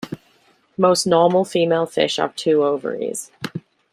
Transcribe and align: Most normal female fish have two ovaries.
Most 0.79 1.05
normal 1.05 1.45
female 1.45 1.85
fish 1.85 2.15
have 2.17 2.35
two 2.35 2.63
ovaries. 2.63 3.29